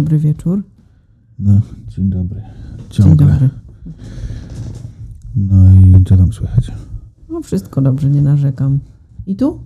[0.00, 0.62] Dobry wieczór.
[1.38, 2.42] No, dzień dobry.
[2.90, 3.26] Ciągle.
[3.26, 3.48] Dzień dobry.
[5.36, 6.72] No i co tam słychać?
[7.28, 8.78] No wszystko dobrze, nie narzekam.
[9.26, 9.64] I tu?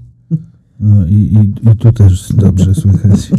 [0.80, 3.30] No i, i, i tu też dobrze słychać.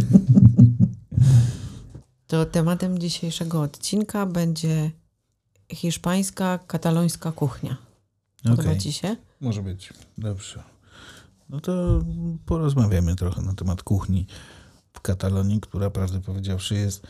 [2.26, 4.90] To tematem dzisiejszego odcinka będzie
[5.72, 7.76] hiszpańska, katalońska kuchnia.
[8.42, 9.16] Podoba Okej, Ci się?
[9.40, 9.92] może być.
[10.18, 10.62] Dobrze.
[11.48, 12.04] No to
[12.46, 14.26] porozmawiamy trochę na temat kuchni
[14.96, 17.06] w Katalonii, która prawdę powiedziawszy jest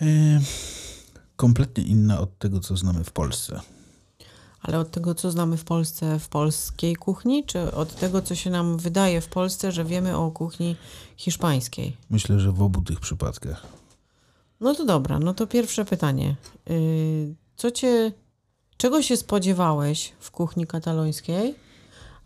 [0.00, 0.06] e,
[1.36, 3.60] kompletnie inna od tego, co znamy w Polsce.
[4.62, 8.50] Ale od tego, co znamy w Polsce, w polskiej kuchni, czy od tego, co się
[8.50, 10.76] nam wydaje w Polsce, że wiemy o kuchni
[11.16, 11.96] hiszpańskiej?
[12.10, 13.66] Myślę, że w obu tych przypadkach.
[14.60, 16.36] No to dobra, no to pierwsze pytanie.
[16.66, 18.12] Yy, Co cię,
[18.76, 21.54] czego się spodziewałeś w kuchni katalońskiej,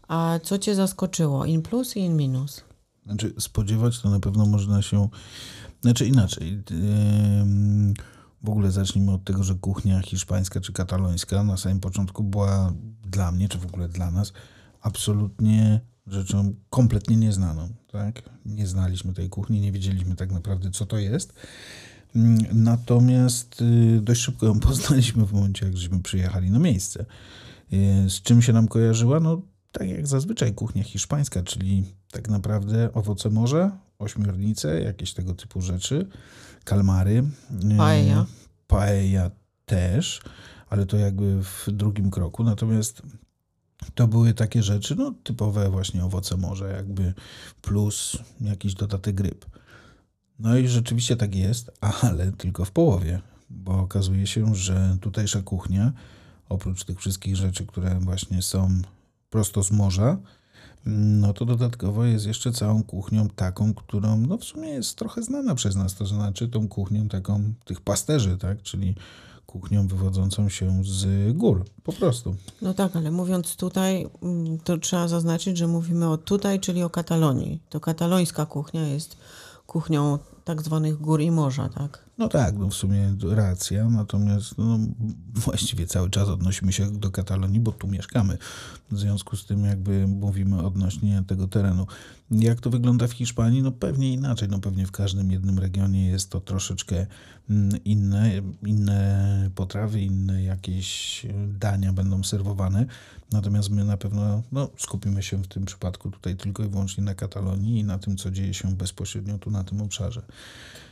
[0.08, 1.44] a co cię zaskoczyło?
[1.44, 2.64] In plus i in minus.
[3.08, 5.08] Znaczy, spodziewać to na pewno można się.
[5.82, 6.62] Znaczy inaczej.
[6.70, 7.94] Ym,
[8.42, 12.72] W ogóle zacznijmy od tego, że kuchnia hiszpańska czy katalońska na samym początku była
[13.10, 14.32] dla mnie, czy w ogóle dla nas,
[14.80, 17.68] absolutnie rzeczą kompletnie nieznaną.
[17.92, 18.22] Tak?
[18.46, 21.32] Nie znaliśmy tej kuchni, nie wiedzieliśmy tak naprawdę, co to jest.
[22.16, 27.06] Ym, Natomiast y, dość szybko ją poznaliśmy w momencie, jak żeśmy przyjechali na miejsce.
[27.72, 29.20] Y, Z czym się nam kojarzyła?
[29.20, 35.60] No, tak jak zazwyczaj kuchnia hiszpańska, czyli tak naprawdę owoce morza, ośmiornice, jakieś tego typu
[35.60, 36.06] rzeczy,
[36.64, 37.24] kalmary.
[37.72, 38.26] y, Paella.
[38.66, 39.30] Paella
[39.66, 40.20] też,
[40.70, 42.44] ale to jakby w drugim kroku.
[42.44, 43.02] Natomiast
[43.94, 47.14] to były takie rzeczy, no typowe właśnie owoce morza, jakby
[47.62, 49.46] plus jakiś dodatek ryb.
[50.38, 51.70] No i rzeczywiście tak jest,
[52.02, 55.92] ale tylko w połowie, bo okazuje się, że tutejsza kuchnia,
[56.48, 58.82] oprócz tych wszystkich rzeczy, które właśnie są
[59.30, 60.18] prosto z morza,
[60.86, 65.54] no to dodatkowo jest jeszcze całą kuchnią taką, którą no w sumie jest trochę znana
[65.54, 68.94] przez nas, to znaczy tą kuchnią taką tych pasterzy, tak, czyli
[69.46, 72.34] kuchnią wywodzącą się z gór, po prostu.
[72.62, 76.90] No tak, ale mówiąc tutaj, mm, to trzeba zaznaczyć, że mówimy o tutaj, czyli o
[76.90, 77.62] Katalonii.
[77.68, 79.16] To katalońska kuchnia jest
[79.66, 82.07] kuchnią tak zwanych gór i morza, tak?
[82.18, 84.78] No tak, no w sumie racja, natomiast no,
[85.34, 88.38] właściwie cały czas odnosimy się do Katalonii, bo tu mieszkamy.
[88.90, 91.86] W związku z tym jakby mówimy odnośnie tego terenu.
[92.30, 93.62] Jak to wygląda w Hiszpanii?
[93.62, 97.06] No pewnie inaczej, no pewnie w każdym jednym regionie jest to troszeczkę
[97.50, 98.32] mm, inne,
[98.66, 102.86] inne potrawy, inne jakieś dania będą serwowane.
[103.32, 107.14] Natomiast my na pewno no, skupimy się w tym przypadku tutaj tylko i wyłącznie na
[107.14, 110.22] Katalonii i na tym, co dzieje się bezpośrednio tu na tym obszarze.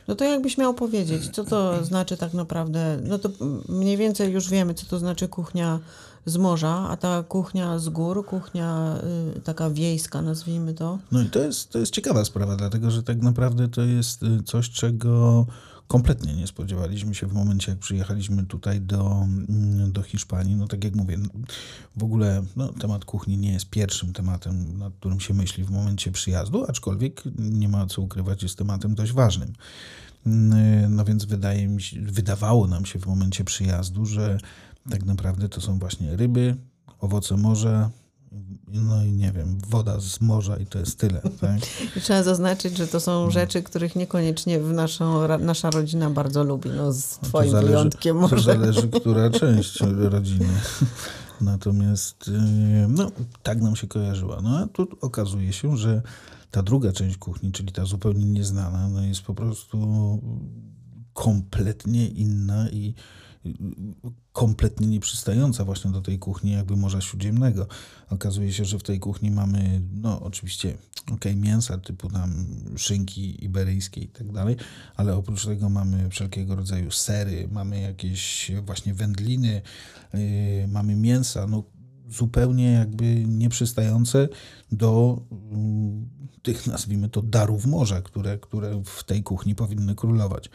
[0.07, 3.29] No to jakbyś miał powiedzieć, co to znaczy tak naprawdę, no to
[3.69, 5.79] mniej więcej już wiemy, co to znaczy kuchnia
[6.25, 8.99] z morza, a ta kuchnia z gór, kuchnia
[9.37, 10.99] y, taka wiejska, nazwijmy to.
[11.11, 14.43] No i to jest, to jest ciekawa sprawa, dlatego że tak naprawdę to jest y,
[14.43, 15.45] coś, czego
[15.87, 20.55] kompletnie nie spodziewaliśmy się w momencie, jak przyjechaliśmy tutaj do, mm, do Hiszpanii.
[20.55, 21.17] No tak jak mówię,
[21.97, 26.11] w ogóle no, temat kuchni nie jest pierwszym tematem, nad którym się myśli w momencie
[26.11, 29.53] przyjazdu, aczkolwiek nie ma co ukrywać, jest tematem dość ważnym.
[30.89, 34.37] No więc wydaje mi się, wydawało nam się w momencie przyjazdu, że
[34.89, 36.57] tak naprawdę to są właśnie ryby,
[36.99, 37.91] owoce morza,
[38.67, 41.21] no i nie wiem, woda z morza i to jest tyle.
[41.41, 41.59] Tak?
[42.03, 46.93] Trzeba zaznaczyć, że to są rzeczy, których niekoniecznie w naszą, nasza rodzina bardzo lubi, no
[46.93, 48.43] z No twoim to zależy, wyjątkiem To może.
[48.43, 50.49] zależy, która część rodziny.
[51.41, 53.11] Natomiast yy, no,
[53.43, 54.41] tak nam się kojarzyła.
[54.41, 56.01] No a tu okazuje się, że
[56.51, 59.77] ta druga część kuchni, czyli ta zupełnie nieznana, no jest po prostu
[61.13, 62.93] kompletnie inna i y,
[64.31, 67.67] kompletnie nieprzystająca właśnie do tej kuchni jakby Morza Śródziemnego.
[68.09, 70.77] Okazuje się, że w tej kuchni mamy, no oczywiście,
[71.11, 72.45] okej, mięsa typu tam
[72.77, 74.55] szynki iberyjskie i tak dalej,
[74.95, 79.61] ale oprócz tego mamy wszelkiego rodzaju sery, mamy jakieś właśnie wędliny,
[80.13, 81.63] yy, mamy mięsa, no
[82.09, 84.29] zupełnie jakby nieprzystające
[84.71, 85.21] do
[85.51, 86.09] mm,
[86.41, 90.49] tych, nazwijmy to, darów morza, które, które w tej kuchni powinny królować.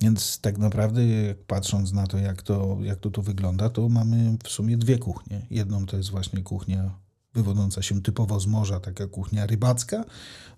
[0.00, 1.00] Więc tak naprawdę,
[1.46, 5.46] patrząc na to jak, to, jak to tu wygląda, to mamy w sumie dwie kuchnie.
[5.50, 7.04] Jedną to jest właśnie kuchnia
[7.34, 10.04] wywodząca się typowo z morza, taka kuchnia rybacka,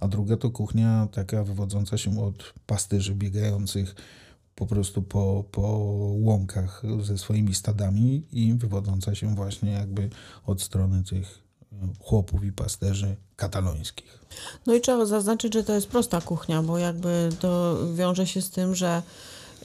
[0.00, 3.94] a druga to kuchnia taka wywodząca się od pastyrzy biegających
[4.56, 5.68] po prostu po, po
[6.18, 10.10] łąkach ze swoimi stadami i wywodząca się właśnie jakby
[10.46, 11.42] od strony tych
[11.72, 14.18] e, chłopów i pasterzy katalońskich.
[14.66, 18.50] No i trzeba zaznaczyć, że to jest prosta kuchnia, bo jakby to wiąże się z
[18.50, 19.02] tym, że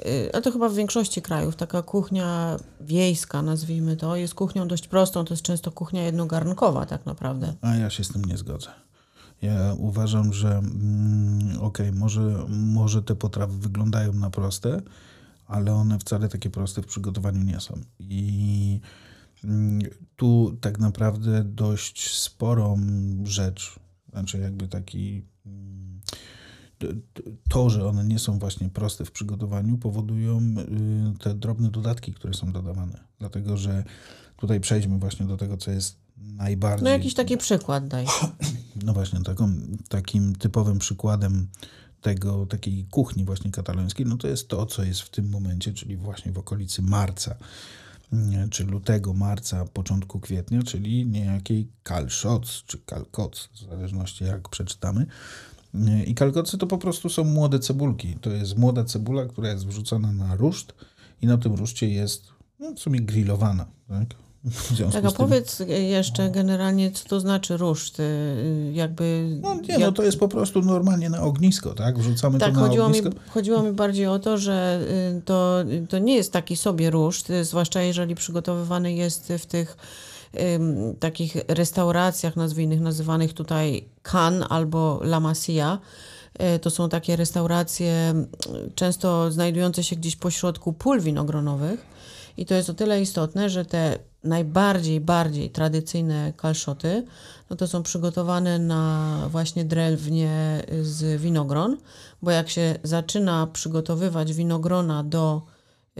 [0.06, 4.88] y, a to chyba w większości krajów taka kuchnia wiejska, nazwijmy to, jest kuchnią dość
[4.88, 7.54] prostą, to jest często kuchnia jednogarnkowa tak naprawdę.
[7.62, 8.91] A ja się z tym nie zgodzę.
[9.42, 14.82] Ja uważam, że mm, okej, okay, może, może te potrawy wyglądają na proste,
[15.48, 17.82] ale one wcale takie proste w przygotowaniu nie są.
[18.00, 18.80] I
[19.44, 19.82] mm,
[20.16, 22.80] tu tak naprawdę dość sporą
[23.24, 23.80] rzecz,
[24.12, 26.02] znaczy jakby taki mm,
[27.50, 32.34] to, że one nie są właśnie proste w przygotowaniu, powodują y, te drobne dodatki, które
[32.34, 33.00] są dodawane.
[33.20, 33.84] Dlatego, że
[34.38, 36.84] tutaj przejdźmy właśnie do tego, co jest najbardziej.
[36.84, 38.06] No jakiś taki przykład daj.
[38.86, 39.54] No właśnie, taką,
[39.90, 41.48] takim typowym przykładem
[42.02, 45.98] tego, takiej kuchni właśnie katalońskiej, no to jest to, co jest w tym momencie, czyli
[45.98, 47.36] właśnie w okolicy marca,
[48.52, 55.06] czy lutego, marca, początku kwietnia, czyli niejakiej kalszoc, czy kalkoc, w zależności jak przeczytamy.
[56.06, 58.16] I kalkocy to po prostu są młode cebulki.
[58.22, 60.74] To jest młoda cebula, która jest wrzucona na ruszt
[61.22, 62.24] i na tym ruszcie jest
[62.60, 63.66] no, w sumie grillowana.
[63.88, 64.16] Tak?
[64.94, 69.38] Tak, a powiedz jeszcze generalnie, co to znaczy ruszt, y, jakby...
[69.42, 69.80] No nie, no jak...
[69.80, 72.00] no to jest po prostu normalnie na ognisko, tak?
[72.00, 73.10] Wrzucamy tak, to na chodziło ognisko.
[73.10, 74.82] Mi, chodziło mi bardziej o to, że
[75.18, 75.58] y, to,
[75.90, 79.78] to nie jest taki sobie ruszt, y, zwłaszcza jeżeli przygotowywany jest w tych
[81.00, 85.80] takich restauracjach, nazwijnych, nazywanych tutaj Can albo La Masia.
[86.62, 88.14] To są takie restauracje
[88.76, 91.86] często znajdujące się gdzieś pośrodku pól winogronowych.
[92.38, 97.06] I to jest o tyle istotne, że te najbardziej, bardziej tradycyjne kalszoty,
[97.50, 101.78] no to są przygotowane na właśnie drewnie z winogron,
[102.22, 105.42] bo jak się zaczyna przygotowywać winogrona do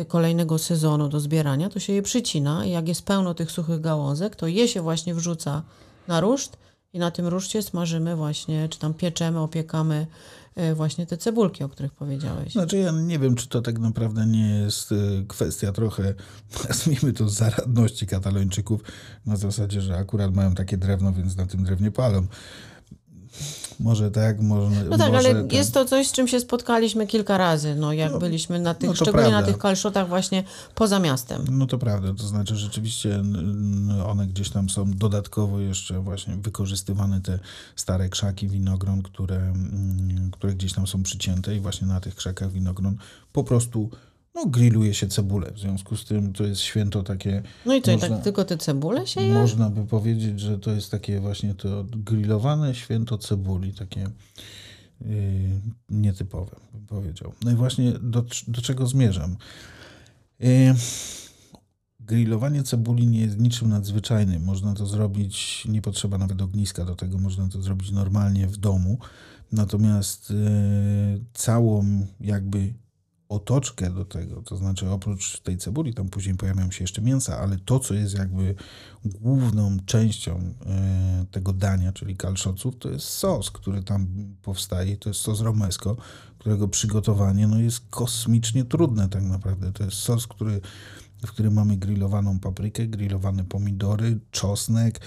[0.08, 4.36] kolejnego sezonu, do zbierania, to się je przycina i jak jest pełno tych suchych gałązek,
[4.36, 5.62] to je się właśnie wrzuca
[6.08, 6.58] na ruszt
[6.94, 10.08] i na tym ruszcie smażymy właśnie, czy tam pieczemy, opiekamy
[10.76, 12.54] właśnie te cebulki, o których powiedziałeś.
[12.54, 14.96] Znaczy ja nie wiem, czy to tak naprawdę nie jest e,
[15.28, 16.14] kwestia trochę,
[16.68, 18.82] nazwijmy to, zaradności katalończyków,
[19.26, 22.28] na zasadzie, że akurat mają takie drewno, więc na tym drewnie palą.
[23.80, 24.84] Może tak, może.
[24.90, 25.48] No tak, ale ten...
[25.52, 28.90] jest to coś, z czym się spotkaliśmy kilka razy, no jak no, byliśmy na tych,
[28.90, 29.42] no szczególnie prawda.
[29.42, 30.44] na tych kalszotach właśnie
[30.76, 31.46] poza miastem.
[31.52, 33.24] No to prawda, to znaczy rzeczywiście
[34.08, 37.40] one gdzieś tam są dodatkowo jeszcze właśnie wykorzystywane te
[37.76, 39.54] stare krzaki winogron, które,
[40.32, 42.98] które gdzieś tam są przycięte i właśnie na tych krzakach winogron
[43.34, 43.90] po prostu
[44.36, 45.52] no, grilluje się cebulę.
[45.52, 47.44] W związku z tym to jest święto takie.
[47.66, 49.34] No i co, można, tak tylko te cebule się je?
[49.34, 54.10] Można by powiedzieć, że to jest takie właśnie to grillowane święto cebuli, takie
[55.02, 55.10] yy,
[55.90, 57.34] nietypowe, bym powiedział.
[57.44, 59.36] No i właśnie do, do czego zmierzam?
[60.40, 60.76] Yy,
[62.00, 64.44] grillowanie cebuli nie jest niczym nadzwyczajnym.
[64.44, 68.98] Można to zrobić, nie potrzeba nawet ogniska do tego, można to zrobić normalnie w domu.
[69.52, 72.74] Natomiast yy, całą jakby
[73.32, 77.58] otoczkę do tego, to znaczy oprócz tej cebuli, tam później pojawiają się jeszcze mięsa, ale
[77.58, 78.56] to, co jest jakby
[79.06, 84.08] główną częścią e, tego dania, czyli kalszoców, to jest sos, który tam
[84.42, 85.98] powstaje, to jest sos romesco,
[86.38, 89.72] którego przygotowanie no, jest kosmicznie trudne tak naprawdę.
[89.72, 90.62] To jest sos, który
[91.26, 95.00] w którym mamy grillowaną paprykę, grillowane pomidory, czosnek,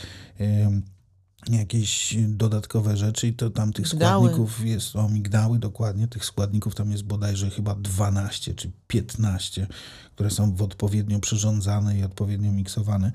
[1.51, 4.29] jakieś dodatkowe rzeczy i to tam tych migdały.
[4.29, 9.67] składników jest, o migdały dokładnie, tych składników tam jest bodajże chyba 12 czy 15,
[10.15, 13.13] które są w odpowiednio przyrządzane i odpowiednio miksowane.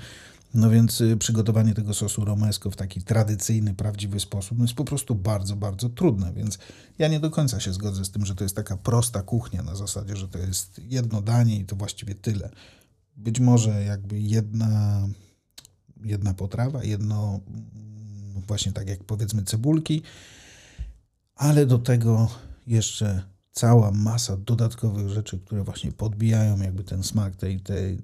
[0.53, 4.86] No więc y, przygotowanie tego sosu romesco w taki tradycyjny, prawdziwy sposób no jest po
[4.86, 6.59] prostu bardzo, bardzo trudne, więc
[7.00, 9.75] ja nie do końca się zgodzę z tym, że to jest taka prosta kuchnia na
[9.75, 12.50] zasadzie, że to jest jedno danie i to właściwie tyle.
[13.17, 15.07] Być może jakby jedna,
[16.03, 17.39] jedna potrawa, jedno
[18.50, 20.01] właśnie tak jak powiedzmy cebulki,
[21.36, 22.29] ale do tego
[22.68, 27.98] jeszcze cała masa dodatkowych rzeczy, które właśnie podbijają jakby ten smak tej, tej,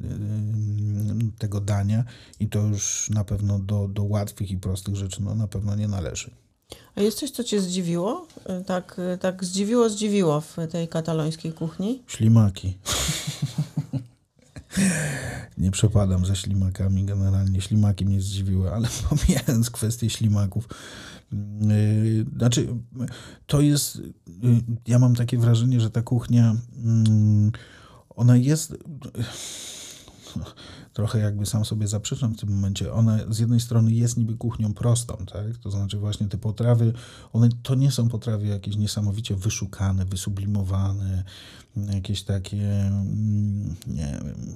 [1.37, 2.03] tego dania
[2.39, 5.87] i to już na pewno do, do łatwych i prostych rzeczy no, na pewno nie
[5.87, 6.31] należy.
[6.95, 8.27] A jest coś, co cię zdziwiło?
[8.65, 12.03] Tak, tak zdziwiło, zdziwiło w tej katalońskiej kuchni?
[12.07, 12.77] Ślimaki.
[15.57, 17.61] Nie przepadam za ślimakami generalnie.
[17.61, 20.69] Ślimaki mnie zdziwiły, ale pomijając kwestię ślimaków,
[21.31, 22.67] yy, znaczy
[23.47, 27.51] to jest, yy, ja mam takie wrażenie, że ta kuchnia, yy,
[28.09, 28.77] ona jest
[30.93, 32.93] trochę jakby sam sobie zaprzeczam w tym momencie.
[32.93, 35.57] Ona z jednej strony jest niby kuchnią prostą, tak?
[35.57, 36.93] To znaczy właśnie te potrawy,
[37.33, 41.23] one to nie są potrawy jakieś niesamowicie wyszukane, wysublimowane,
[41.93, 44.55] jakieś takie, mm, nie wiem,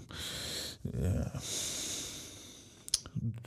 [1.03, 1.31] e,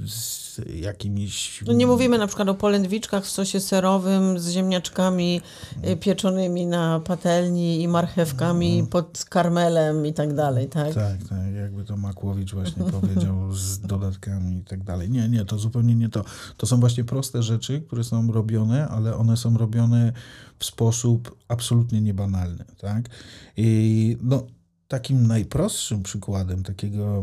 [0.07, 1.65] z jakimiś...
[1.67, 5.41] No nie mówimy na przykład o polędwiczkach w sosie serowym z ziemniaczkami
[5.87, 8.87] y, pieczonymi na patelni i marchewkami no.
[8.87, 10.95] pod karmelem i tak dalej, tak?
[10.95, 11.55] Tak, tak.
[11.55, 15.11] jakby to Makłowicz właśnie powiedział, z dodatkami i tak dalej.
[15.11, 16.25] Nie, nie, to zupełnie nie to.
[16.57, 20.13] To są właśnie proste rzeczy, które są robione, ale one są robione
[20.59, 23.09] w sposób absolutnie niebanalny, tak?
[23.57, 24.47] I no,
[24.89, 27.23] takim najprostszym przykładem takiego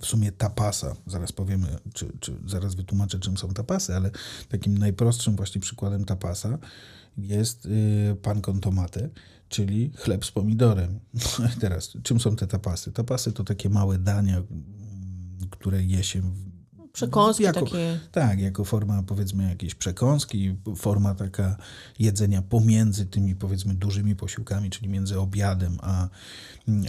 [0.00, 4.10] w sumie tapasa, zaraz powiemy, czy, czy zaraz wytłumaczę, czym są tapasy, ale
[4.48, 6.58] takim najprostszym właśnie przykładem tapasa
[7.18, 9.08] jest y, pan con tomate,
[9.48, 11.00] czyli chleb z pomidorem.
[11.14, 11.20] No
[11.60, 12.92] teraz, czym są te tapasy?
[12.92, 14.42] Tapasy to takie małe dania,
[15.50, 16.22] które je się
[16.94, 18.00] Przekąski jako, takie.
[18.12, 21.56] Tak, jako forma powiedzmy jakiejś przekąski, forma taka
[21.98, 26.08] jedzenia pomiędzy tymi powiedzmy dużymi posiłkami, czyli między obiadem a,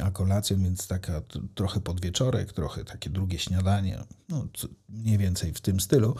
[0.03, 1.21] a kolacją, więc taka
[1.55, 6.15] trochę podwieczorek, trochę takie drugie śniadanie, no co- mniej więcej w tym stylu.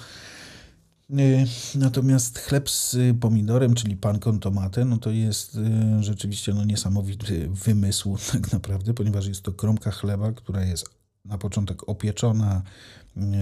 [1.10, 6.64] Y, Natomiast chleb z pomidorem, czyli pan con tomate, no to jest y, rzeczywiście no,
[6.66, 10.90] niesamowity wymysł tak naprawdę, ponieważ jest to kromka chleba, która jest
[11.26, 12.62] na początek opieczona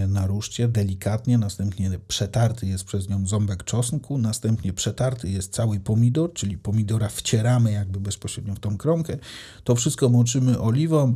[0.08, 6.34] na ruszcie delikatnie, następnie przetarty jest przez nią ząbek czosnku, następnie przetarty jest cały pomidor,
[6.34, 9.18] czyli pomidora wcieramy jakby bezpośrednio w tą kromkę.
[9.64, 11.16] To wszystko moczymy oliwą,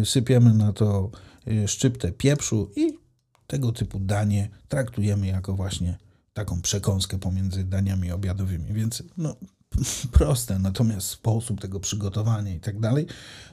[0.00, 1.10] y, sypiemy na to
[1.48, 2.98] y, szczyptę pieprzu i
[3.46, 5.98] tego typu danie traktujemy jako właśnie
[6.34, 9.36] taką przekąskę pomiędzy daniami obiadowymi, więc no
[10.12, 13.06] proste, natomiast sposób tego przygotowania i tak dalej,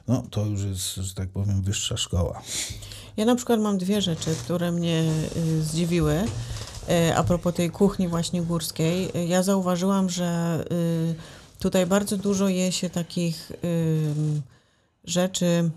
[0.08, 2.42] no to już jest, że tak powiem, wyższa szkoła.
[3.16, 5.02] Ja na przykład mam dwie rzeczy, które mnie
[5.36, 6.24] y, zdziwiły.
[6.90, 10.64] Y, a propos tej kuchni właśnie górskiej, Y, ja zauważyłam, że
[11.58, 13.52] tutaj bardzo dużo je się takich
[15.04, 15.70] rzeczy.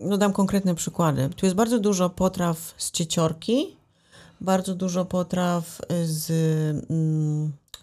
[0.00, 1.28] No dam konkretne przykłady.
[1.36, 3.76] Tu jest bardzo dużo potraw z cieciorki,
[4.40, 6.32] bardzo dużo potraw z.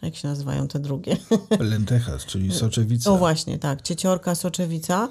[0.02, 1.18] Jak się nazywają te drugie?
[1.60, 3.12] Lentejas, czyli soczewica.
[3.12, 5.10] O właśnie, tak, cieciorka, soczewica.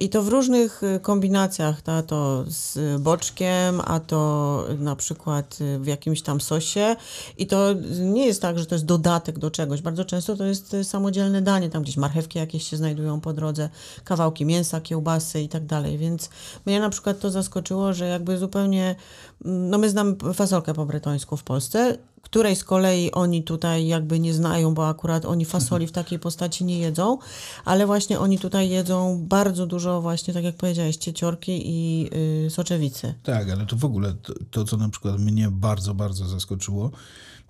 [0.00, 5.78] I to w różnych y, kombinacjach, ta, to z boczkiem, a to na przykład y,
[5.78, 6.96] w jakimś tam sosie.
[7.38, 10.74] I to nie jest tak, że to jest dodatek do czegoś, bardzo często to jest
[10.74, 13.68] y, samodzielne danie, tam gdzieś marchewki jakieś się znajdują po drodze,
[14.04, 16.30] kawałki mięsa, kiełbasy i tak dalej, więc
[16.66, 18.94] mnie na przykład to zaskoczyło, że jakby zupełnie,
[19.44, 24.34] no my znamy fasolkę po bretońsku w Polsce, której z kolei oni tutaj jakby nie
[24.34, 27.18] znają, bo akurat oni fasoli w takiej postaci nie jedzą,
[27.64, 32.10] ale właśnie oni tutaj jedzą bardzo dużo właśnie, tak jak powiedziałeś, cieciorki i
[32.46, 33.14] y, soczewicy.
[33.22, 36.90] Tak, ale to w ogóle to, to, co na przykład mnie bardzo, bardzo zaskoczyło,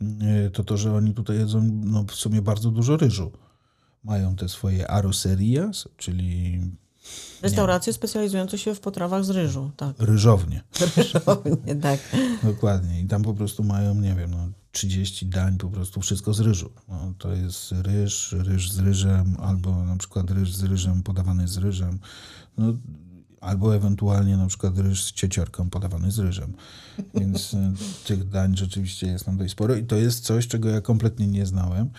[0.00, 3.32] yy, to to, że oni tutaj jedzą no, w sumie bardzo dużo ryżu.
[4.04, 6.60] Mają te swoje arrocerias, czyli
[7.42, 9.96] Restauracje specjalizujące się w potrawach z ryżu, tak.
[9.98, 10.62] ryżownie.
[10.96, 12.00] Ryżownie, tak.
[12.42, 13.00] Dokładnie.
[13.00, 16.70] I tam po prostu mają, nie wiem, no, 30 dań, po prostu wszystko z ryżu.
[16.88, 21.56] No, to jest ryż, ryż z ryżem, albo na przykład ryż z ryżem podawany z
[21.56, 21.98] ryżem.
[22.58, 22.72] No,
[23.40, 26.52] albo ewentualnie na przykład ryż z cieciorką podawany z ryżem.
[27.14, 27.72] Więc e,
[28.06, 31.46] tych dań rzeczywiście jest tam dość sporo i to jest coś, czego ja kompletnie nie
[31.46, 31.90] znałem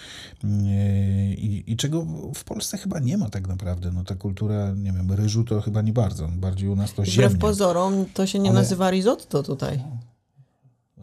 [0.43, 2.05] E, i, i czego
[2.35, 3.91] w Polsce chyba nie ma tak naprawdę.
[3.91, 6.27] No ta kultura, nie wiem, ryżu to chyba nie bardzo.
[6.27, 7.37] Bardziej u nas to Wbrew ziemniak.
[7.37, 9.83] pozorom to się nie Ale- nazywa risotto tutaj.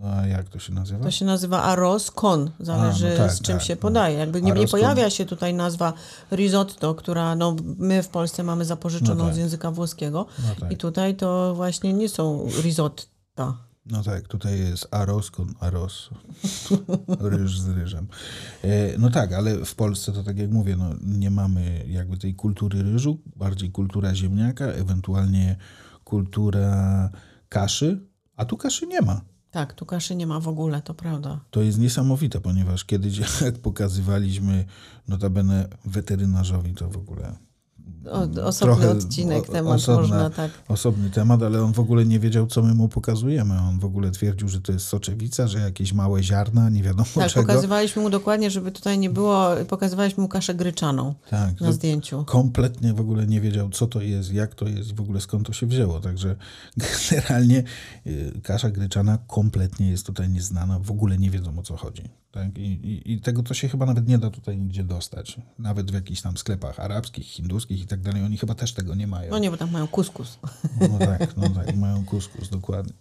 [0.04, 1.04] A jak to się nazywa?
[1.04, 3.80] To się nazywa arroz con, zależy A, no tak, z czym tak, się no.
[3.80, 4.18] podaje.
[4.18, 5.92] Jakby nie, nie Arroz pojawia się tutaj nazwa
[6.30, 9.34] risotto, która no, my w Polsce mamy zapożyczoną No tak.
[9.34, 10.72] z języka włoskiego No tak.
[10.72, 13.68] i tutaj to właśnie nie są risotta.
[13.90, 16.10] No tak, tutaj jest aros con aros.
[17.30, 18.06] Ryż z ryżem.
[18.64, 22.34] E, No tak, ale w Polsce to tak jak mówię, no, nie mamy jakby tej
[22.34, 25.56] kultury ryżu, bardziej kultura ziemniaka, ewentualnie
[26.04, 27.10] kultura
[27.48, 28.00] kaszy,
[28.36, 29.20] a tu kaszy nie ma.
[29.50, 31.40] Tak, tu kaszy nie ma w ogóle, to prawda.
[31.50, 34.64] To jest niesamowite, ponieważ kiedyś jak pokazywaliśmy
[35.08, 37.47] notabene weterynarzowi, to w ogóle
[38.06, 40.50] O, osobny Trochę odcinek, o- temat osobna- można tak.
[40.68, 43.58] osobny temat, ale on w ogóle nie wiedział, co my mu pokazujemy.
[43.60, 47.30] On w ogóle twierdził, że to jest soczewica, że jakieś małe ziarna, nie wiadomo Tak,
[47.30, 47.46] czego.
[47.46, 52.24] pokazywaliśmy mu dokładnie, żeby tutaj nie było, pokazywaliśmy mu kaszę gryczaną Tak, na zdjęciu.
[52.24, 55.52] kompletnie w ogóle nie wiedział, co to jest, jak to jest w ogóle skąd to
[55.52, 56.00] się wzięło.
[56.00, 56.36] Także
[57.10, 57.62] generalnie
[58.06, 62.02] y, kasza gryczana kompletnie jest tutaj nieznana, w ogóle nie wiedzą o co chodzi.
[62.32, 62.58] Tak?
[62.58, 65.36] I, i, I tego to się chyba nawet nie da tutaj nigdzie dostać.
[65.58, 68.24] Nawet w jakichś tam sklepach arabskich, hinduskich i tak dalej.
[68.24, 69.30] Oni chyba też tego nie mają.
[69.30, 70.38] No nie, bo tam mają kuskus.
[70.80, 72.92] No tak, no tak, mają kuskus, dokładnie.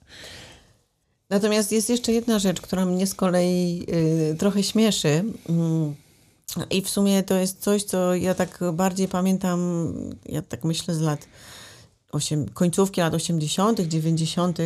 [1.30, 3.86] Natomiast jest jeszcze jedna rzecz, która mnie z kolei
[4.32, 5.24] y, trochę śmieszy.
[5.50, 5.96] Mm,
[6.70, 9.94] I w sumie to jest coś, co ja tak bardziej pamiętam,
[10.26, 11.28] ja tak myślę z lat
[12.12, 14.58] osiem, końcówki lat 80., 90.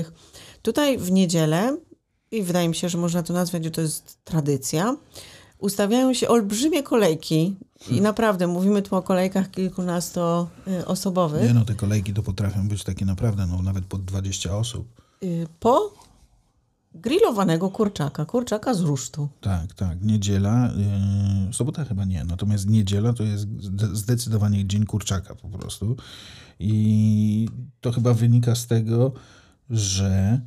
[0.62, 1.78] Tutaj w niedzielę,
[2.32, 4.98] i wydaje mi się, że można to nazwać, że to jest tradycja,
[5.60, 7.56] ustawiają się olbrzymie kolejki
[7.90, 11.44] i naprawdę mówimy tu o kolejkach kilkunastoosobowych.
[11.44, 15.02] Nie no, te kolejki to potrafią być takie naprawdę, no nawet pod 20 osób.
[15.24, 15.94] Y, po
[16.96, 19.30] grillowanego kurczaka, kurczaka z rusztu.
[19.42, 20.02] Tak, tak.
[20.02, 20.72] Niedziela,
[21.48, 23.48] yy, sobota chyba nie, natomiast niedziela to jest
[23.94, 25.96] zdecydowanie dzień kurczaka po prostu.
[26.60, 27.48] I
[27.82, 29.12] to chyba wynika z tego,
[29.70, 30.42] że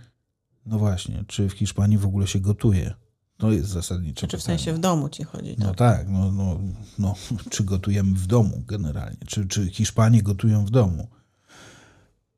[0.67, 2.95] no właśnie, czy w Hiszpanii w ogóle się gotuje?
[3.37, 5.57] To jest zasadnicze Czy w sensie w domu ci chodzi?
[5.59, 6.61] No tak, no, no,
[6.99, 7.15] no,
[7.51, 11.09] czy gotujemy w domu generalnie, czy, czy Hiszpanie gotują w domu.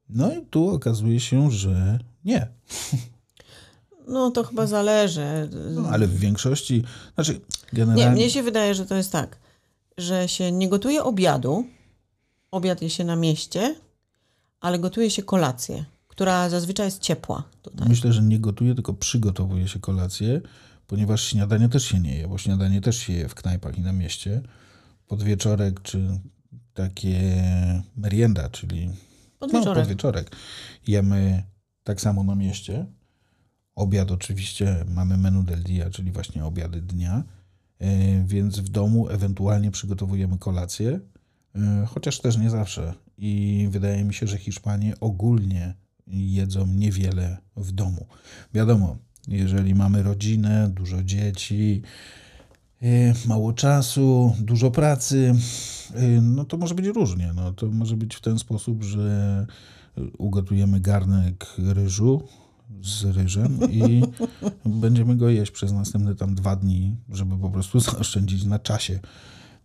[0.08, 2.46] No i tu okazuje się, że nie.
[4.08, 5.50] No to chyba zależy.
[5.70, 7.40] No, ale w większości, znaczy
[7.72, 8.04] generalnie...
[8.04, 9.38] Nie, mnie się wydaje, że to jest tak,
[9.98, 11.66] że się nie gotuje obiadu,
[12.50, 13.74] obiad je się na mieście,
[14.60, 15.84] ale gotuje się kolację,
[16.16, 17.44] która zazwyczaj jest ciepła.
[17.62, 17.88] Tutaj.
[17.88, 20.40] Myślę, że nie gotuje, tylko przygotowuje się kolację,
[20.86, 23.92] ponieważ śniadanie też się nie je, bo śniadanie też się je w knajpach i na
[23.92, 24.42] mieście.
[25.06, 26.20] Podwieczorek czy
[26.74, 27.42] takie
[27.96, 28.90] merienda, czyli
[29.38, 29.76] podwieczorek.
[29.76, 30.36] No, podwieczorek.
[30.86, 31.42] Jemy
[31.84, 32.86] tak samo na mieście.
[33.74, 37.24] Obiad oczywiście mamy menu del dia, czyli właśnie obiady dnia,
[37.78, 41.00] e, więc w domu ewentualnie przygotowujemy kolację,
[41.54, 42.94] e, chociaż też nie zawsze.
[43.18, 45.74] I wydaje mi się, że Hiszpanie ogólnie
[46.06, 48.06] jedzą niewiele w domu.
[48.54, 48.96] Wiadomo,
[49.28, 51.82] jeżeli mamy rodzinę, dużo dzieci,
[52.82, 55.34] e, mało czasu, dużo pracy,
[56.22, 57.32] no to może być różnie.
[57.36, 59.46] No, to może być w ten sposób, że
[60.18, 62.22] ugotujemy garnek ryżu
[62.82, 64.02] z ryżem i
[64.82, 69.00] będziemy go jeść przez następne tam dwa dni, żeby po prostu zaoszczędzić na czasie.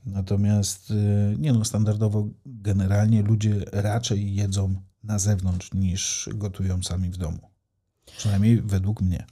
[0.06, 0.94] Natomiast
[1.38, 7.50] nie no, standardowo generalnie ludzie raczej jedzą na zewnątrz niż gotują sami w domu.
[8.18, 9.26] Przynajmniej według mnie.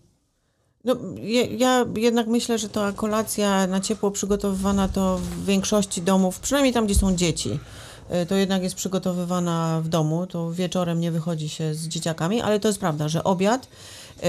[0.84, 6.40] No, ja, ja, jednak myślę, że ta kolacja na ciepło przygotowywana to w większości domów,
[6.40, 7.60] przynajmniej tam, gdzie są dzieci,
[8.28, 10.28] to jednak jest przygotowywana w domu.
[10.28, 13.68] To wieczorem nie wychodzi się z dzieciakami, ale to jest prawda, że obiad
[14.22, 14.28] yy,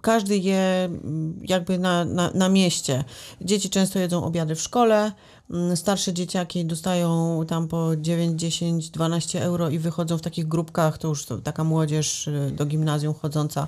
[0.00, 3.04] każdy je mm, jakby na, na, na mieście.
[3.40, 5.12] Dzieci często jedzą obiady w szkole.
[5.50, 10.98] Mm, starsze dzieciaki dostają tam po 9, 10, 12 euro i wychodzą w takich grupkach.
[10.98, 13.66] To już taka młodzież y, do gimnazjum chodząca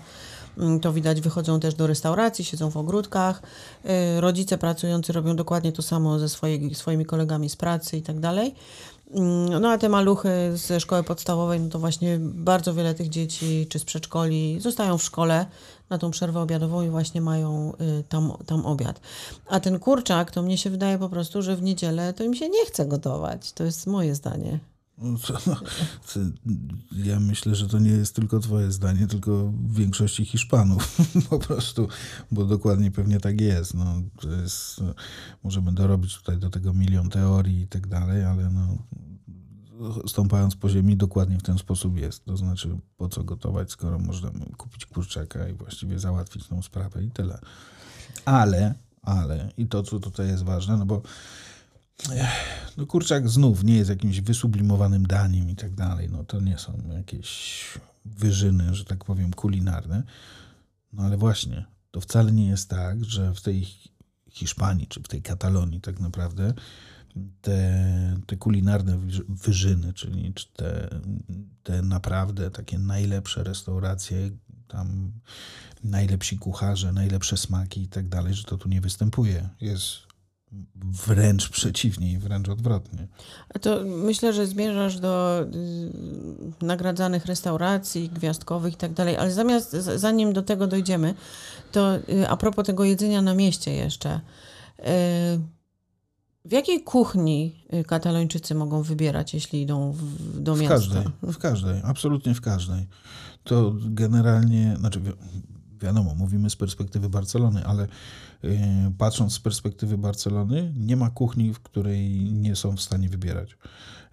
[0.82, 3.42] to widać, wychodzą też do restauracji, siedzą w ogródkach.
[4.16, 8.20] Y, rodzice pracujący robią dokładnie to samo ze swojej, swoimi kolegami z pracy i tak
[8.20, 8.54] dalej.
[9.10, 13.66] Mm, no a te maluchy ze szkoły podstawowej, no to właśnie bardzo wiele tych dzieci
[13.70, 15.46] czy z przedszkoli zostają w szkole
[15.90, 19.00] na tą przerwę obiadową i właśnie mają y, tam, tam obiad.
[19.46, 22.48] A ten kurczak, to mnie się wydaje po prostu, że w niedzielę to im się
[22.48, 23.52] nie chce gotować.
[23.52, 24.58] To jest moje zdanie.
[24.98, 25.18] No,
[26.92, 30.96] ja myślę, że to nie jest tylko Twoje zdanie, tylko większości Hiszpanów
[31.30, 31.88] po prostu,
[32.30, 33.74] bo dokładnie pewnie tak jest.
[33.74, 34.80] No, to jest
[35.44, 38.78] możemy dorobić tutaj do tego milion teorii i tak dalej, ale no,
[40.06, 42.24] stąpając po ziemi, dokładnie w ten sposób jest.
[42.24, 47.10] To znaczy, po co gotować, skoro możemy kupić kurczaka i właściwie załatwić tą sprawę i
[47.10, 47.38] tyle.
[48.24, 51.02] Ale, ale, i to, co tutaj jest ważne, no bo
[52.76, 56.08] no kurczak znów nie jest jakimś wysublimowanym daniem i tak dalej.
[56.10, 57.64] No to nie są jakieś
[58.04, 60.02] wyżyny, że tak powiem, kulinarne.
[60.92, 63.66] No ale właśnie, to wcale nie jest tak, że w tej
[64.30, 66.54] Hiszpanii czy w tej Katalonii tak naprawdę
[67.40, 70.88] te, te kulinarne wyżyny, czyli te,
[71.62, 74.30] te naprawdę takie najlepsze restauracje,
[74.68, 75.12] tam
[75.84, 79.48] najlepsi kucharze, najlepsze smaki i tak dalej, że to tu nie występuje.
[79.60, 80.07] Jest
[81.06, 83.08] Wręcz przeciwnie, wręcz odwrotnie.
[83.60, 85.42] To myślę, że zmierzasz do
[86.62, 91.14] y, nagradzanych restauracji, gwiazdkowych i tak dalej, ale zamiast, zanim do tego dojdziemy,
[91.72, 94.20] to y, a propos tego jedzenia na mieście jeszcze.
[94.78, 94.82] Y,
[96.44, 100.74] w jakiej kuchni katalończycy mogą wybierać, jeśli idą w, do w miasta?
[100.74, 102.86] Każdej, w każdej, absolutnie w każdej.
[103.44, 105.00] To generalnie, znaczy
[105.80, 107.88] wiadomo, mówimy z perspektywy Barcelony, ale
[108.44, 108.58] Y,
[108.98, 113.56] patrząc z perspektywy Barcelony, nie ma kuchni, w której nie są w stanie wybierać.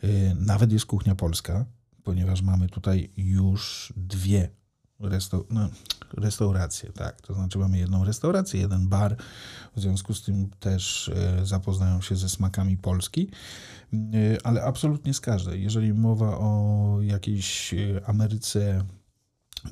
[0.04, 1.65] Y, nawet jest kuchnia polska,
[2.04, 4.49] ponieważ mamy tutaj już dwie
[5.49, 5.69] no,
[6.13, 7.21] restauracje, tak.
[7.21, 9.15] To znaczy mamy jedną restaurację, jeden bar,
[9.75, 13.30] w związku z tym też y, zapoznają się ze smakami Polski,
[14.43, 15.63] ale absolutnie z każdej.
[15.63, 17.75] Jeżeli mowa o jakiejś
[18.06, 18.84] Ameryce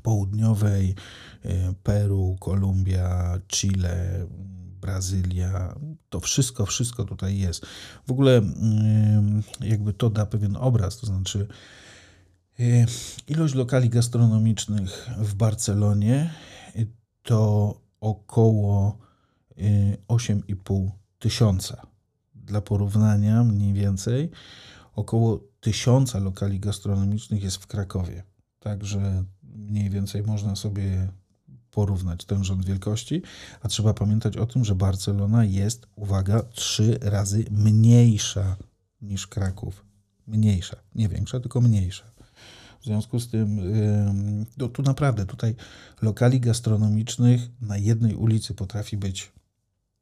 [0.02, 0.96] Południowej,
[1.46, 4.28] e, Peru, Kolumbia, Chile,
[4.82, 5.76] Brazylia,
[6.10, 7.66] to wszystko, wszystko tutaj jest.
[8.08, 11.48] W ogóle mm, jakby to da pewien obraz, to znaczy
[12.60, 12.86] e,
[13.28, 16.30] ilość lokali gastronomicznych w Barcelonie
[17.24, 18.98] to około
[20.08, 21.88] 8,5 tysiąca.
[22.36, 24.30] Dla porównania mniej więcej
[24.96, 28.24] około tysiąca lokali gastronomicznych jest w Krakowie.
[28.60, 29.24] Także
[29.56, 31.08] mniej więcej można sobie
[31.72, 33.22] porównać ten rząd wielkości,
[33.62, 38.56] a trzeba pamiętać o tym, że Barcelona jest, uwaga, trzy razy mniejsza
[39.02, 39.86] niż Kraków.
[40.28, 42.04] Mniejsza, nie większa, tylko mniejsza.
[42.82, 43.60] W związku z tym,
[44.58, 45.56] no tu naprawdę, tutaj
[46.02, 49.32] lokali gastronomicznych na jednej ulicy potrafi być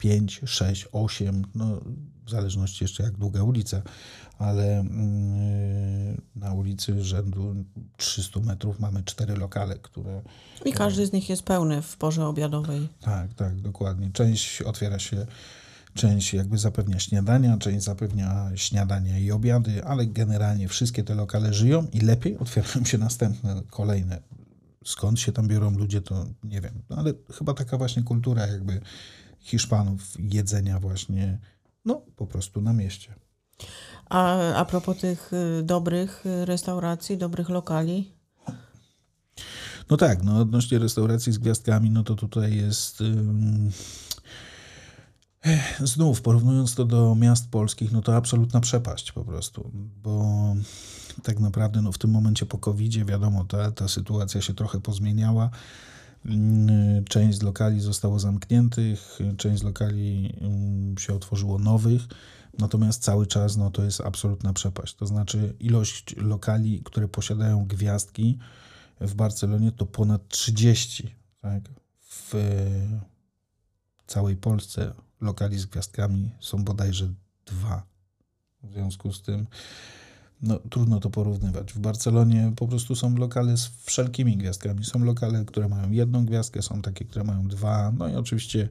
[0.01, 1.81] 5, 6, 8, no
[2.25, 3.81] w zależności jeszcze jak długa ulica,
[4.39, 7.55] ale mm, na ulicy rzędu
[7.97, 10.21] 300 metrów mamy cztery lokale, które...
[10.65, 12.89] I każdy z nich jest pełny w porze obiadowej.
[13.01, 14.09] Tak, tak, dokładnie.
[14.13, 15.25] Część otwiera się,
[15.93, 21.87] część jakby zapewnia śniadania, część zapewnia śniadania i obiady, ale generalnie wszystkie te lokale żyją
[21.93, 24.21] i lepiej otwierają się następne, kolejne.
[24.85, 26.81] Skąd się tam biorą ludzie, to nie wiem.
[26.89, 28.81] No, ale chyba taka właśnie kultura jakby
[29.41, 31.39] Hiszpanów jedzenia właśnie,
[31.85, 33.15] no po prostu na mieście.
[34.09, 38.11] A, a propos tych y, dobrych y, restauracji, dobrych lokali?
[39.89, 43.03] No tak, no odnośnie restauracji z gwiazdkami, no to tutaj jest...
[45.79, 49.71] Znów, porównując to do miast polskich, no to absolutna przepaść po prostu,
[50.03, 50.55] bo
[51.23, 55.49] tak naprawdę no w tym momencie po covid wiadomo, ta, ta sytuacja się trochę pozmieniała.
[56.25, 62.01] Mm, część z lokali zostało zamkniętych, część z lokali mm, się otworzyło nowych,
[62.59, 64.95] natomiast cały czas no, to jest absolutna przepaść.
[64.95, 68.37] To znaczy ilość lokali, które posiadają gwiazdki
[69.01, 71.15] w Barcelonie to ponad 30.
[71.41, 71.69] Tak?
[72.01, 72.33] W
[74.07, 77.13] całej Polsce lokali z gwiazdkami są bodajże
[77.45, 77.83] dwa.
[78.63, 79.47] W związku z tym
[80.43, 81.73] no, trudno to porównywać.
[81.73, 84.85] W Barcelonie po prostu są lokale z wszelkimi gwiazdkami.
[84.85, 87.91] Są lokale, które mają jedną gwiazdkę, są takie, które mają dwa.
[87.97, 88.69] No i oczywiście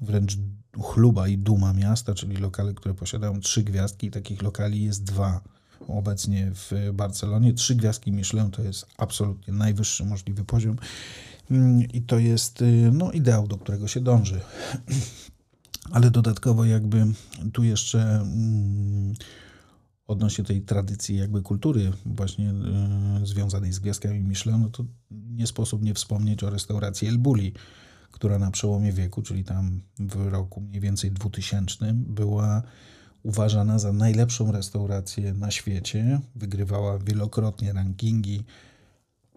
[0.00, 0.38] wręcz
[0.82, 4.10] chluba i duma miasta, czyli lokale, które posiadają trzy gwiazdki.
[4.10, 5.40] Takich lokali jest dwa
[5.88, 7.52] obecnie w Barcelonie.
[7.52, 10.76] Trzy gwiazdki Michelin to jest absolutnie najwyższy możliwy poziom
[11.50, 14.40] mm, i to jest y, no, ideał, do którego się dąży.
[15.92, 17.06] Ale dodatkowo jakby
[17.52, 19.14] tu jeszcze mm,
[20.10, 22.52] odnośnie tej tradycji jakby kultury właśnie
[23.22, 27.52] y, związanej z gwiazdkami Michelin, no to nie sposób nie wspomnieć o restauracji El Bulli,
[28.10, 32.62] która na przełomie wieku, czyli tam w roku mniej więcej 2000 była
[33.22, 36.20] uważana za najlepszą restaurację na świecie.
[36.34, 38.44] Wygrywała wielokrotnie rankingi.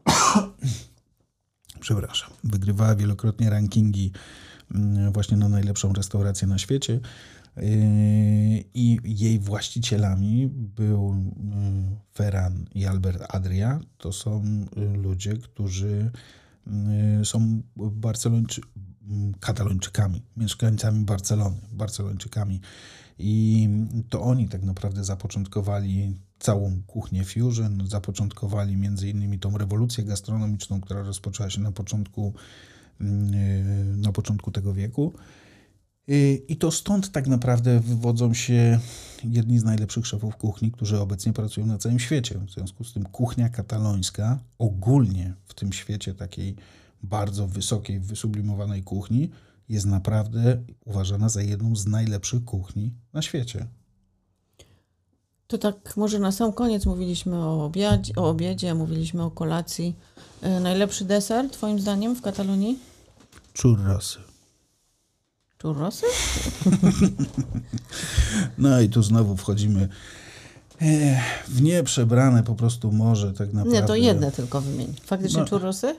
[1.79, 2.29] Przepraszam.
[2.43, 4.12] Wygrywała wielokrotnie rankingi
[4.75, 6.99] mm, właśnie na najlepszą restaurację na świecie.
[7.57, 7.63] Yy,
[8.73, 13.79] I jej właścicielami był yy, Ferran i Albert Adria.
[13.97, 14.43] To są
[14.75, 16.11] yy, ludzie, którzy
[17.23, 18.61] są Barcelończy,
[19.39, 22.61] katalończykami, mieszkańcami Barcelony, Barcelończykami.
[23.19, 23.69] I
[24.09, 31.01] to oni tak naprawdę zapoczątkowali całą kuchnię fusion, zapoczątkowali między innymi tą rewolucję gastronomiczną, która
[31.01, 32.33] rozpoczęła się na początku,
[33.97, 35.13] na początku tego wieku.
[36.47, 38.79] I to stąd tak naprawdę wywodzą się
[39.23, 42.39] jedni z najlepszych szefów kuchni, którzy obecnie pracują na całym świecie.
[42.47, 46.55] W związku z tym kuchnia katalońska ogólnie w tym świecie takiej
[47.03, 49.29] bardzo wysokiej, wysublimowanej kuchni
[49.69, 53.67] jest naprawdę uważana za jedną z najlepszych kuchni na świecie.
[55.47, 59.95] To tak może na sam koniec mówiliśmy o obiedzie, o obiedzie mówiliśmy o kolacji.
[60.41, 62.79] E, najlepszy deser twoim zdaniem w Katalonii?
[63.61, 64.32] Churrasy.
[65.63, 66.06] Churrosy?
[68.58, 69.88] no i tu znowu wchodzimy
[70.82, 73.82] e, w nieprzebrane po prostu morze tak naprawdę.
[73.82, 74.93] Nie, to jedne tylko wymień.
[75.06, 75.95] Faktycznie no, churrosy?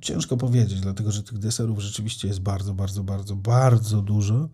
[0.00, 4.48] Ciężko powiedzieć, dlatego że tych deserów rzeczywiście jest bardzo, bardzo, bardzo, bardzo dużo.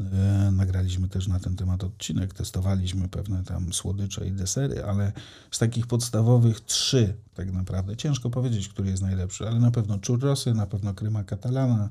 [0.00, 5.12] E, nagraliśmy też na ten temat odcinek, testowaliśmy pewne tam słodycze i desery, ale
[5.50, 7.96] z takich podstawowych trzy tak naprawdę.
[7.96, 11.88] Ciężko powiedzieć, który jest najlepszy, ale na pewno churrosy, na pewno kryma catalana,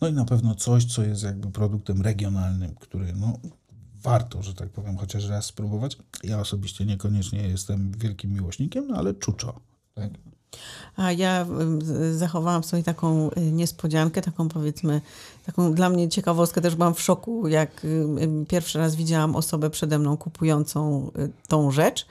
[0.00, 3.38] no i na pewno coś, co jest jakby produktem regionalnym, który no,
[4.02, 5.98] warto, że tak powiem, chociaż raz spróbować.
[6.24, 9.60] Ja osobiście niekoniecznie jestem wielkim miłośnikiem, no ale czuczo.
[9.94, 10.10] Tak?
[10.96, 11.46] A ja
[12.12, 15.00] zachowałam sobie taką y, niespodziankę, taką powiedzmy,
[15.46, 16.60] taką dla mnie ciekawostkę.
[16.60, 17.86] Też byłam w szoku, jak
[18.48, 22.06] pierwszy raz widziałam osobę przede mną kupującą y, tą rzecz.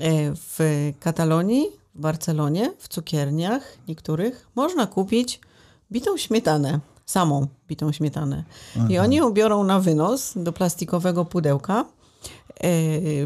[0.00, 0.58] E, w
[1.00, 5.40] Katalonii, w Barcelonie, w cukierniach niektórych można kupić
[5.92, 8.44] bitą śmietanę, samą bitą śmietanę.
[8.88, 11.99] I oni ją biorą na wynos do plastikowego pudełka E,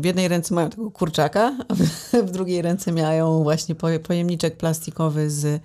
[0.00, 1.56] w jednej ręce mają tego kurczaka,
[2.26, 5.62] w drugiej ręce mają właśnie pojemniczek plastikowy z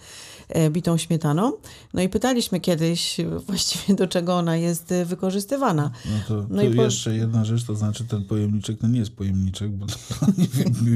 [0.50, 1.54] e, bitą śmietaną.
[1.94, 5.92] No i pytaliśmy kiedyś właściwie do czego ona jest wykorzystywana.
[6.06, 6.84] No to, no i po...
[6.84, 9.96] jeszcze jedna rzecz, to znaczy ten pojemniczek to nie jest pojemniczek, bo to
[10.28, 10.48] oni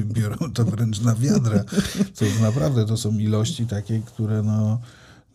[0.04, 1.64] biorą to wręcz na wiadra.
[2.16, 4.80] To naprawdę to są ilości takie, które no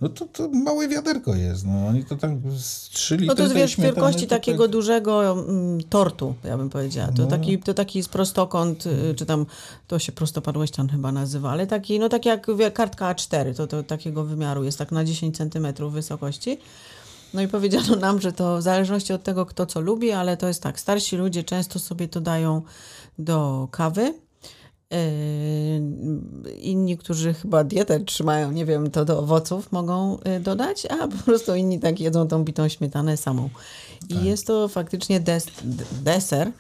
[0.01, 3.43] no to, to małe wiaderko jest, no oni to tam z 3 litry No to
[3.43, 4.73] jest wiesz, wielkości takiego tak...
[4.73, 7.13] dużego mm, tortu, ja bym powiedziała.
[7.13, 7.29] To, no.
[7.29, 9.47] taki, to taki jest prostokąt, y, czy tam,
[9.87, 14.25] to się prostopadłościan chyba nazywa, ale taki, no tak jak kartka A4, to, to takiego
[14.25, 16.59] wymiaru jest, tak na 10 centymetrów wysokości.
[17.35, 20.49] No i powiedziano nam, że to w zależności od tego, kto co lubi, ale to
[20.49, 22.63] jest tak, starsi ludzie często sobie to dają
[23.19, 24.15] do kawy,
[26.61, 31.17] inni, którzy chyba dietę trzymają, nie wiem, to do owoców mogą yy, dodać, a po
[31.25, 33.51] prostu inni tak jedzą tą bitą śmietanę samą.
[34.09, 34.25] I tak.
[34.25, 35.47] jest to faktycznie des
[36.03, 36.53] deser,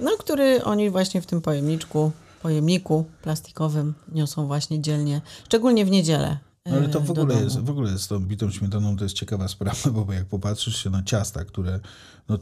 [0.00, 2.12] no, który oni właśnie w tym pojemniczku,
[2.42, 6.38] pojemniku plastikowym niosą właśnie dzielnie, szczególnie w niedzielę.
[6.66, 9.48] No, ale to w ogóle, jest, w ogóle z tą bitą śmietaną to jest ciekawa
[9.48, 11.80] sprawa, bo jak popatrzysz się na ciasta, które
[12.28, 12.38] no,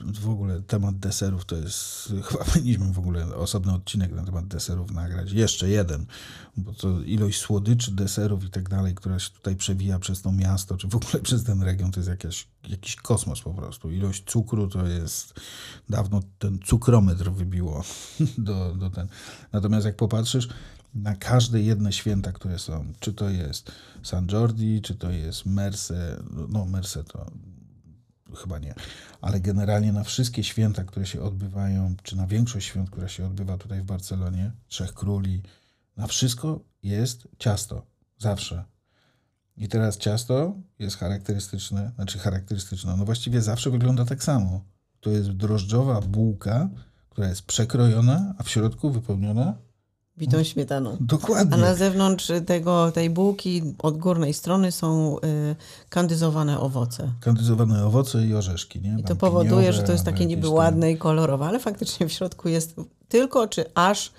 [0.00, 4.90] w ogóle temat deserów to jest, chyba powinniśmy w ogóle osobny odcinek na temat deserów
[4.90, 5.32] nagrać.
[5.32, 6.06] Jeszcze jeden,
[6.56, 10.76] bo to ilość słodyczy, deserów i tak dalej, która się tutaj przewija przez to miasto,
[10.76, 13.90] czy w ogóle przez ten region, to jest jakaś, jakiś kosmos po prostu.
[13.90, 15.40] Ilość cukru to jest,
[15.88, 17.84] dawno ten cukrometr wybiło
[18.38, 19.08] do, do ten.
[19.52, 20.48] Natomiast jak popatrzysz,
[20.94, 26.22] na każde jedne święta, które są, czy to jest San Jordi, czy to jest Merse,
[26.48, 27.26] no Merse to
[28.34, 28.74] chyba nie,
[29.20, 33.58] ale generalnie na wszystkie święta, które się odbywają, czy na większość świąt, która się odbywa
[33.58, 35.42] tutaj w Barcelonie, Trzech Króli,
[35.96, 37.86] na wszystko jest ciasto.
[38.18, 38.64] Zawsze.
[39.56, 44.64] I teraz ciasto jest charakterystyczne, znaczy charakterystyczne, no właściwie zawsze wygląda tak samo.
[45.00, 46.68] To jest drożdżowa bułka,
[47.10, 49.54] która jest przekrojona, a w środku wypełniona
[50.18, 50.96] Bitą śmietaną.
[51.00, 51.54] Dokładnie.
[51.54, 55.20] A na zewnątrz tego, tej bułki od górnej strony są y,
[55.88, 57.12] kandyzowane owoce.
[57.20, 58.80] Kandyzowane owoce i orzeszki.
[58.80, 58.96] Nie?
[58.98, 62.48] I to powoduje, że to jest takie niby ładne i kolorowe, ale faktycznie w środku
[62.48, 62.76] jest
[63.08, 64.12] tylko czy aż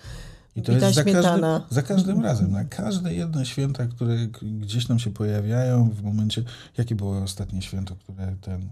[0.56, 5.00] i to jest za każdym, za każdym razem, na każde jedne święta, które gdzieś nam
[5.00, 6.44] się pojawiają w momencie,
[6.78, 8.70] jakie było ostatnie święto, które ten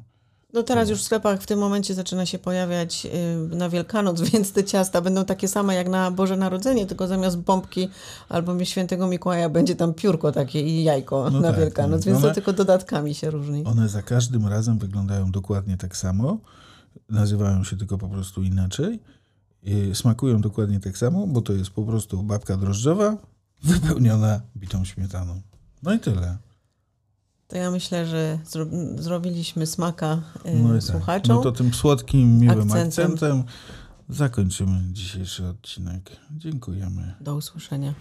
[0.54, 3.08] no teraz już w sklepach w tym momencie zaczyna się pojawiać
[3.52, 7.38] y, na Wielkanoc, więc te ciasta będą takie same jak na Boże Narodzenie, tylko zamiast
[7.38, 7.90] bombki
[8.30, 12.28] albo świętego Mikołaja będzie tam piórko takie i jajko no na tak, Wielkanoc, więc one,
[12.28, 13.64] to tylko dodatkami się różni.
[13.66, 16.38] One za każdym razem wyglądają dokładnie tak samo,
[17.10, 19.00] nazywają się tylko po prostu inaczej,
[19.94, 23.18] smakują dokładnie tak samo, bo to jest po prostu babka drożdżowa
[23.64, 25.42] wypełniona bitą śmietaną.
[25.84, 26.38] No i tyle.
[27.48, 30.84] To ja myślę, że zro zrobiliśmy smaka y, no tak.
[30.84, 31.36] słuchaczom.
[31.36, 32.84] No to tym słodkim, miłym akcentem.
[32.84, 33.44] akcentem
[34.10, 36.12] zakończymy dzisiejszy odcinek.
[36.38, 37.14] Dziękujemy.
[37.22, 37.94] Do usłyszenia.